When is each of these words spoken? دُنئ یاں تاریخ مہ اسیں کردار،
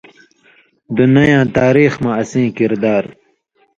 دُنئ 0.95 1.25
یاں 1.31 1.45
تاریخ 1.57 1.93
مہ 2.03 2.11
اسیں 2.21 2.49
کردار، 2.57 3.03